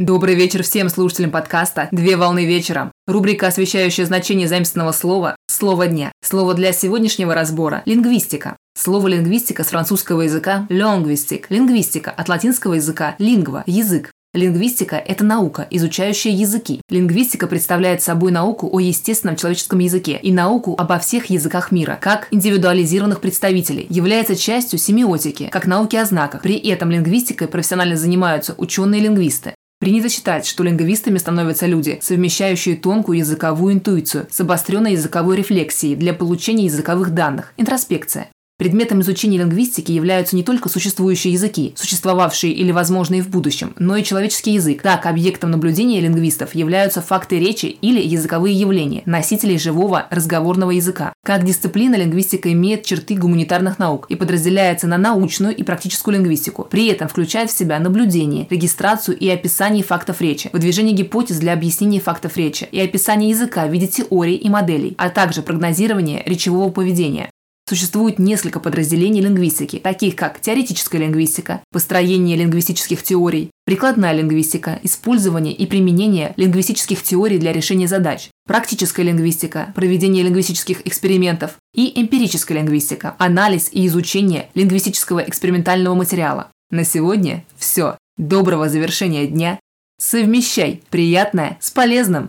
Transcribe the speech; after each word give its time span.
Добрый 0.00 0.34
вечер 0.34 0.64
всем 0.64 0.88
слушателям 0.88 1.30
подкаста 1.30 1.86
«Две 1.92 2.16
волны 2.16 2.46
вечера». 2.46 2.90
Рубрика, 3.06 3.46
освещающая 3.46 4.04
значение 4.04 4.48
заместного 4.48 4.90
слова 4.90 5.36
«Слово 5.46 5.86
дня». 5.86 6.10
Слово 6.20 6.54
для 6.54 6.72
сегодняшнего 6.72 7.32
разбора– 7.32 7.82
лингвистика. 7.86 8.56
Слово 8.76 9.06
лингвистика 9.06 9.62
с 9.62 9.68
французского 9.68 10.22
языка– 10.22 10.66
linguistic, 10.68 11.44
лингвистика, 11.48 12.10
от 12.10 12.28
латинского 12.28 12.74
языка– 12.74 13.14
lingua, 13.20 13.62
язык. 13.66 14.10
Лингвистика– 14.32 14.96
это 15.06 15.24
наука, 15.24 15.64
изучающая 15.70 16.32
языки. 16.32 16.80
Лингвистика 16.90 17.46
представляет 17.46 18.02
собой 18.02 18.32
науку 18.32 18.68
о 18.72 18.80
естественном 18.80 19.36
человеческом 19.36 19.78
языке 19.78 20.18
и 20.20 20.32
науку 20.32 20.74
обо 20.76 20.98
всех 20.98 21.26
языках 21.26 21.70
мира, 21.70 21.96
как 22.00 22.26
индивидуализированных 22.32 23.20
представителей, 23.20 23.86
является 23.90 24.34
частью 24.34 24.80
семиотики, 24.80 25.50
как 25.52 25.68
науки 25.68 25.94
о 25.94 26.04
знаках. 26.04 26.42
При 26.42 26.56
этом 26.56 26.90
лингвистикой 26.90 27.46
профессионально 27.46 27.94
занимаются 27.94 28.56
ученые-лингвисты. 28.58 29.54
Принято 29.84 30.08
считать, 30.08 30.46
что 30.46 30.64
лингвистами 30.64 31.18
становятся 31.18 31.66
люди, 31.66 31.98
совмещающие 32.00 32.74
тонкую 32.74 33.18
языковую 33.18 33.74
интуицию 33.74 34.26
с 34.30 34.40
обостренной 34.40 34.92
языковой 34.92 35.36
рефлексией 35.36 35.94
для 35.94 36.14
получения 36.14 36.64
языковых 36.64 37.10
данных, 37.10 37.52
интроспекция. 37.58 38.30
Предметом 38.56 39.00
изучения 39.00 39.38
лингвистики 39.38 39.90
являются 39.90 40.36
не 40.36 40.44
только 40.44 40.68
существующие 40.68 41.32
языки, 41.32 41.74
существовавшие 41.76 42.52
или 42.52 42.70
возможные 42.70 43.20
в 43.20 43.28
будущем, 43.28 43.74
но 43.80 43.96
и 43.96 44.04
человеческий 44.04 44.52
язык. 44.52 44.80
Так, 44.80 45.06
объектом 45.06 45.50
наблюдения 45.50 46.00
лингвистов 46.00 46.54
являются 46.54 47.02
факты 47.02 47.40
речи 47.40 47.66
или 47.66 48.00
языковые 48.00 48.54
явления, 48.54 49.02
носителей 49.06 49.58
живого 49.58 50.06
разговорного 50.08 50.70
языка. 50.70 51.12
Как 51.24 51.44
дисциплина 51.44 51.96
лингвистика 51.96 52.52
имеет 52.52 52.84
черты 52.84 53.16
гуманитарных 53.16 53.80
наук 53.80 54.06
и 54.08 54.14
подразделяется 54.14 54.86
на 54.86 54.98
научную 54.98 55.56
и 55.56 55.64
практическую 55.64 56.14
лингвистику. 56.14 56.68
При 56.70 56.86
этом 56.86 57.08
включает 57.08 57.50
в 57.50 57.58
себя 57.58 57.80
наблюдение, 57.80 58.46
регистрацию 58.50 59.18
и 59.18 59.28
описание 59.28 59.82
фактов 59.82 60.20
речи, 60.20 60.50
выдвижение 60.52 60.94
гипотез 60.94 61.38
для 61.38 61.54
объяснения 61.54 61.98
фактов 61.98 62.36
речи 62.36 62.68
и 62.70 62.80
описание 62.80 63.30
языка 63.30 63.66
в 63.66 63.72
виде 63.72 63.88
теорий 63.88 64.36
и 64.36 64.48
моделей, 64.48 64.94
а 64.96 65.10
также 65.10 65.42
прогнозирование 65.42 66.22
речевого 66.24 66.70
поведения. 66.70 67.30
Существует 67.66 68.18
несколько 68.18 68.60
подразделений 68.60 69.22
лингвистики, 69.22 69.78
таких 69.78 70.16
как 70.16 70.38
теоретическая 70.38 70.98
лингвистика, 70.98 71.62
построение 71.72 72.36
лингвистических 72.36 73.02
теорий, 73.02 73.50
прикладная 73.64 74.12
лингвистика, 74.12 74.78
использование 74.82 75.54
и 75.54 75.64
применение 75.64 76.34
лингвистических 76.36 77.02
теорий 77.02 77.38
для 77.38 77.54
решения 77.54 77.88
задач, 77.88 78.28
практическая 78.46 79.02
лингвистика, 79.02 79.72
проведение 79.74 80.22
лингвистических 80.24 80.86
экспериментов 80.86 81.56
и 81.74 81.98
эмпирическая 81.98 82.58
лингвистика, 82.58 83.14
анализ 83.18 83.70
и 83.72 83.86
изучение 83.86 84.50
лингвистического 84.54 85.20
экспериментального 85.20 85.94
материала. 85.94 86.50
На 86.70 86.84
сегодня 86.84 87.44
все. 87.56 87.96
Доброго 88.18 88.68
завершения 88.68 89.26
дня. 89.26 89.58
Совмещай 89.98 90.82
приятное 90.90 91.56
с 91.62 91.70
полезным. 91.70 92.28